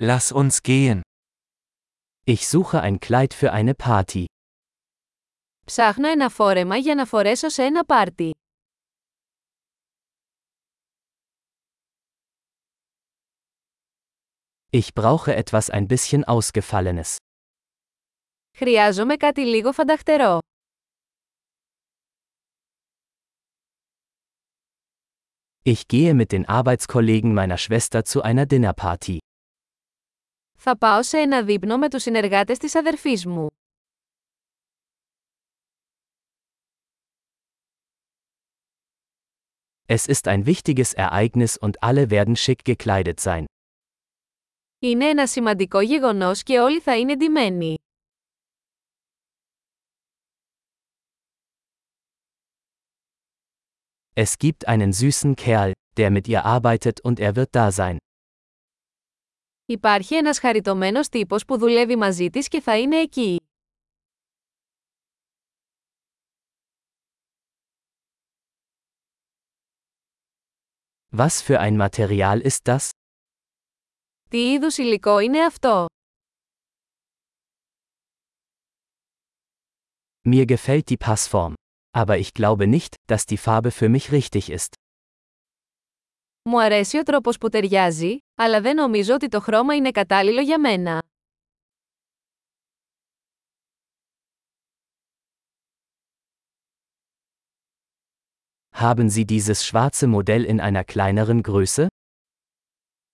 Lass 0.00 0.30
uns 0.30 0.62
gehen. 0.62 1.02
Ich 2.24 2.46
suche 2.46 2.80
ein 2.80 3.00
Kleid 3.00 3.34
für 3.34 3.52
eine 3.52 3.74
Party. 3.74 4.24
Ψάχνω 5.64 6.08
ένα 6.08 6.28
φόρεμα 6.28 6.76
για 6.76 6.94
να 6.94 7.06
φορέσω 7.06 7.48
σε 7.48 7.62
ένα 7.62 7.84
πάρτι. 7.84 8.30
Ich 14.70 14.94
brauche 14.94 15.34
etwas 15.34 15.70
ein 15.70 15.86
bisschen 15.88 16.24
ausgefallenes. 16.24 17.16
Χρειάζομαι 18.56 19.16
κάτι 19.16 19.40
λίγο 19.40 19.72
φανταχτερό. 19.72 20.38
Ich 25.62 25.86
gehe 25.88 26.14
mit 26.14 26.32
den 26.32 26.46
Arbeitskollegen 26.48 27.34
meiner 27.34 27.58
Schwester 27.58 28.04
zu 28.04 28.22
einer 28.22 28.46
Dinnerparty. 28.46 29.18
Θα 30.57 30.77
πάω 30.77 31.03
σε 31.03 31.17
ένα 31.17 31.43
δείπνο 31.43 31.77
με 31.77 31.89
τους 31.89 32.01
συνεργάτες 32.01 32.57
της 32.57 32.75
αδερφής 32.75 33.25
μου. 33.25 33.47
Es 39.85 40.07
ist 40.07 40.27
ein 40.27 40.45
wichtiges 40.45 40.93
Ereignis 40.93 41.57
und 41.57 41.83
alle 41.83 42.09
werden 42.09 42.35
schick 42.35 42.63
gekleidet 42.63 43.19
sein. 43.19 43.43
Είναι 44.79 45.09
ένα 45.09 45.27
σημαντικό 45.27 45.81
γεγονός 45.81 46.43
και 46.43 46.59
όλοι 46.59 46.79
θα 46.79 46.97
είναι 46.97 47.15
ντυμένοι. 47.15 47.77
Es 54.15 54.37
gibt 54.37 54.67
einen 54.67 54.93
süßen 54.93 55.35
Kerl, 55.35 55.73
der 55.97 56.11
mit 56.11 56.27
ihr 56.27 56.45
arbeitet 56.45 57.01
und 57.01 57.19
er 57.19 57.35
wird 57.35 57.55
da 57.55 57.71
sein. 57.71 57.97
Υπάρχει 59.67 60.15
ένας 60.15 60.39
χαριτωμένος 60.39 61.09
τύπος 61.09 61.45
που 61.45 61.57
δουλεύει 61.57 61.95
μαζί 61.95 62.29
της 62.29 62.47
και 62.47 62.61
θα 62.61 62.77
είναι 62.79 62.97
εκεί. 62.97 63.37
Was 71.15 71.41
für 71.41 71.59
ein 71.59 71.77
Material 71.77 72.41
ist 72.41 72.67
das? 72.67 72.89
Τι 74.29 74.51
είδους 74.51 74.77
υλικό 74.77 75.19
είναι 75.19 75.45
αυτό? 75.45 75.85
Mir 80.25 80.45
gefällt 80.45 80.89
die 80.89 80.97
Passform. 80.97 81.53
Aber 81.97 82.17
ich 82.17 82.33
glaube 82.33 82.67
nicht, 82.67 82.95
dass 83.05 83.25
die 83.25 83.37
Farbe 83.37 83.71
für 83.71 83.89
mich 83.89 84.11
richtig 84.11 84.49
ist. 84.49 84.75
Μου 86.49 86.61
αρέσει 86.61 86.97
ο 86.97 87.03
τρόπος 87.03 87.37
που 87.37 87.49
ταιριάζει, 87.49 88.17
αλλά 88.35 88.61
δεν 88.61 88.75
νομίζω 88.75 89.13
ότι 89.13 89.27
το 89.27 89.39
χρώμα 89.39 89.75
είναι 89.75 89.91
κατάλληλο 89.91 90.41
για 90.41 90.59
μένα. 90.59 91.01
Haben 98.75 99.09
Sie 99.09 99.25
dieses 99.25 99.63
schwarze 99.65 100.07
Modell 100.07 100.43
in 100.45 100.59
einer 100.59 100.83
kleineren 100.83 101.41
Größe? 101.41 101.85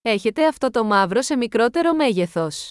Έχετε 0.00 0.46
αυτό 0.46 0.70
το 0.70 0.84
μαύρο 0.84 1.22
σε 1.22 1.36
μικρότερο 1.36 1.94
μέγεθος. 1.94 2.68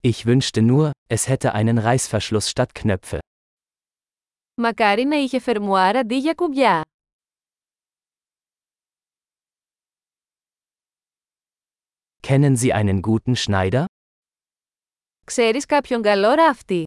Ich 0.00 0.26
wünschte 0.26 0.60
nur, 0.62 0.92
es 1.08 1.28
hätte 1.28 1.54
einen 1.54 1.78
Reißverschluss 1.78 2.50
statt 2.50 2.74
Knöpfe. 2.74 3.18
Μακάρι 4.58 5.04
να 5.04 5.16
είχε 5.16 5.38
φερμουάρ 5.38 5.96
αντί 5.96 6.16
για 6.16 6.34
κουμπιά. 6.34 6.82
Kennen 12.22 12.56
Sie 12.56 12.72
einen 12.72 13.00
guten 13.02 13.34
Schneider? 13.36 13.84
Ξέρεις 15.24 15.66
κάποιον 15.66 16.02
καλό 16.02 16.32
ράφτη. 16.34 16.84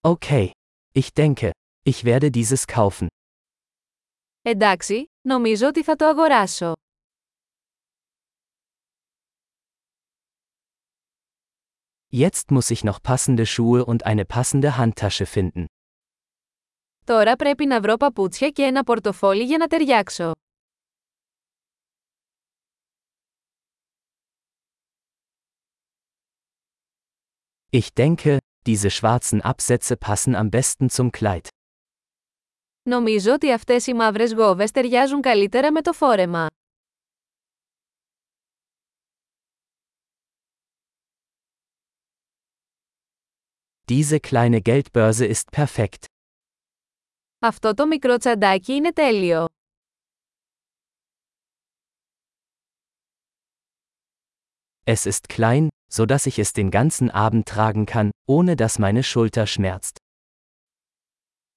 Okay. 0.00 0.50
Ich 0.92 1.08
denke, 1.14 1.50
ich 1.82 2.04
werde 2.04 2.30
dieses 2.30 2.64
kaufen. 2.66 3.06
Εντάξει, 4.42 5.04
νομίζω 5.28 5.66
ότι 5.66 5.82
θα 5.82 5.96
το 5.96 6.06
αγοράσω. 6.06 6.72
Jetzt 12.12 12.50
muss 12.50 12.70
ich 12.70 12.82
noch 12.82 13.00
passende 13.00 13.46
Schuhe 13.46 13.84
und 13.84 14.04
eine 14.04 14.24
passende 14.24 14.76
Handtasche 14.76 15.26
finden. 15.26 15.64
Τώρα 17.04 17.36
πρέπει 17.36 17.66
να 17.66 17.80
βρω 17.80 17.96
παπούτσια 17.96 18.48
και 18.48 18.62
ένα 18.62 18.82
πορτοφόλι 18.84 19.42
για 19.44 19.58
να 19.58 19.66
ταιριάξω. 19.66 20.32
Ich 27.72 27.94
denke, 27.94 28.38
diese 28.66 28.90
schwarzen 28.90 29.40
Absätze 29.42 29.96
passen 29.96 30.34
am 30.34 30.50
besten 30.50 30.90
zum 30.90 31.10
Kleid. 31.18 31.46
Νομίζω 32.82 33.32
ότι 33.32 33.52
αυτές 33.52 33.86
οι 33.86 33.94
μαύρες 33.94 34.32
γόβες 34.32 34.70
ταιριάζουν 34.70 35.20
καλύτερα 35.20 35.72
με 35.72 35.80
το 35.80 35.92
φόρεμα. 35.92 36.46
Diese 43.90 44.20
kleine 44.20 44.60
Geldbörse 44.60 45.26
ist 45.26 45.50
perfekt. 45.56 46.04
Αυτό 47.38 47.74
το 47.74 47.86
μικρό 47.86 48.16
τσαντάκι 48.16 48.72
είναι 48.72 48.92
τέλειο. 48.92 49.44
Es 54.84 55.06
ist 55.06 55.28
klein, 55.28 55.68
so 55.92 56.06
dass 56.06 56.26
ich 56.26 56.38
es 56.38 56.52
den 56.52 56.70
ganzen 56.70 57.10
Abend 57.10 57.46
tragen 57.46 57.86
kann, 57.86 58.10
ohne 58.28 58.56
dass 58.56 58.78
meine 58.78 59.02
Schulter 59.02 59.46
schmerzt. 59.46 59.96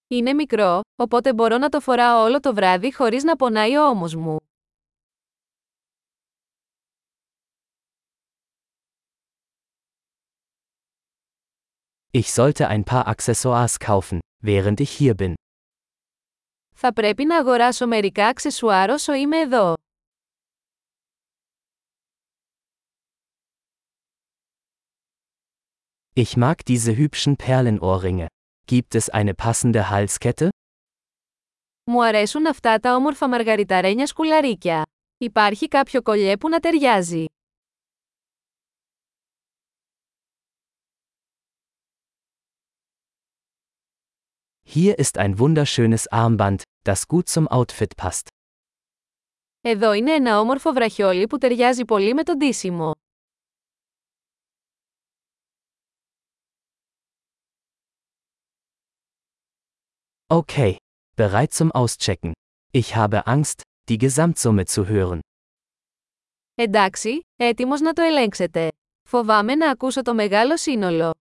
Είναι 0.08 0.34
μικρό, 0.34 0.82
οπότε 0.96 1.34
μπορώ 1.34 1.58
να 1.58 1.70
το 1.70 1.80
φοράω 1.80 2.24
όλο 2.24 2.40
το 2.40 2.54
βράδυ 2.54 2.94
χωρίς 2.94 3.24
να 3.24 3.36
πονάει 3.36 3.76
ο 3.76 3.88
ώμος 3.88 4.16
μου. 4.16 4.38
Ich 12.16 12.32
sollte 12.32 12.68
ein 12.68 12.84
paar 12.84 13.08
Accessoires 13.08 13.80
kaufen, 13.80 14.20
während 14.44 14.80
ich 14.80 14.92
hier 14.92 15.16
bin. 15.16 15.34
Θα 16.76 16.94
πρέπει 16.94 17.26
να 17.26 17.38
αγοράσω 17.38 17.88
μερικά 17.88 18.28
αξεσουάρ 18.28 18.90
όσο 18.90 19.14
είμαι 19.14 19.38
εδώ. 19.38 19.74
Ich 26.16 26.38
mag 26.38 26.64
diese 26.66 26.96
hübschen 26.96 27.36
Perlenohrringe. 27.38 28.28
Gibt 28.68 28.96
es 28.96 29.10
eine 29.10 29.34
passende 29.34 29.90
Halskette? 29.90 30.50
Μου 31.84 32.04
αρέσουν 32.04 32.48
αυτά 32.48 32.80
τα 32.80 32.96
όμορφα 32.96 33.28
μαργαριταρένια 33.28 34.08
σκουλαρίκια. 34.08 34.84
Υπάρχει 35.18 35.68
κάποιο 35.68 36.02
κολλιέ 36.02 36.38
που 36.38 36.50
να 36.50 36.60
ταιριάζει. 36.60 37.26
Hier 44.78 44.98
ist 44.98 45.18
ein 45.18 45.38
wunderschönes 45.40 46.08
Armband, 46.08 46.64
das 46.84 47.08
gut 47.08 47.30
zum 47.30 47.48
Outfit 47.48 47.96
passt. 47.96 48.28
Εδώ 49.62 49.94
είναι 49.94 50.14
ένα 50.14 50.40
όμορφο 50.40 50.72
βραχιόλι 50.74 51.28
που 51.28 51.38
ταιριάζει 51.38 51.86
πολύ 51.86 52.14
με 52.14 52.24
το 52.24 52.38
ντύσιμο. 52.38 52.92
Okay. 60.28 60.78
Bereit 61.16 61.54
zum 61.54 61.72
Auschecken. 61.72 62.34
Ich 62.72 62.96
habe 62.96 63.28
Angst, 63.28 63.62
die 63.90 63.98
Gesamtsumme 63.98 64.66
zu 64.66 64.88
hören. 64.88 65.20
Εντάξει, 66.56 67.20
έτοιμος 67.36 67.82
να 67.82 67.94
το 67.94 68.02
ελέγξετε. 68.02 68.68
Φοβάμαι 69.10 69.56
να 69.56 69.70
ακούσω 69.72 70.02
το 70.02 70.14
μεγάλο 70.14 70.58
σύνολο. 70.58 71.12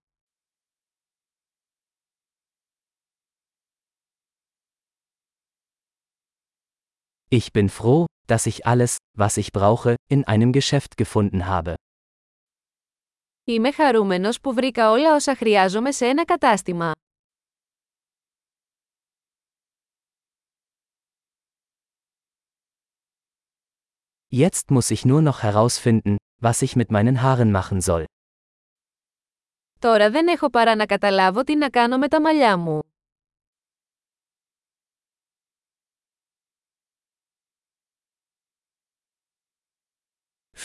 Ich 7.39 7.53
bin 7.53 7.69
froh, 7.69 8.07
dass 8.27 8.47
ich 8.47 8.67
alles, 8.67 8.97
was 9.17 9.37
ich 9.37 9.53
brauche, 9.53 9.97
in 10.11 10.25
einem 10.25 10.53
Geschäft 10.53 10.97
gefunden 10.97 11.47
habe. 11.47 11.75
Είμαι 13.45 13.73
χαρούμενος 13.73 14.41
που 14.41 14.55
βρήκα 14.55 14.91
όλα 14.91 15.15
όσα 15.15 15.37
χρειάζομαι 15.37 15.91
σε 15.93 16.07
ένα 16.07 16.25
κατάστημα. 16.25 16.93
Jetzt 24.35 24.71
muss 24.71 24.91
ich 24.91 25.05
nur 25.05 25.23
noch 25.23 25.43
herausfinden, 25.43 26.17
was 26.43 26.63
ich 26.63 26.77
mit 26.77 26.91
meinen 26.91 27.23
Haaren 27.23 27.51
machen 27.51 27.81
soll. 27.81 28.05
Τώρα 29.79 30.11
δεν 30.11 30.29
έχω 30.29 30.51
παρά 30.51 30.77
να 30.77 30.87
καταλάβω 30.87 31.43
τι 31.43 31.57
να 31.57 31.71
κάνω 31.71 31.99
με 31.99 32.09
τα 32.09 32.21
μαλλιά 32.21 32.57
μου. 32.57 32.81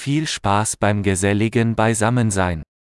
Viel 0.04 0.26
Spaß 0.26 0.78
beim 0.78 1.04
geselligen 1.04 1.76
Beisammensein. 1.76 2.64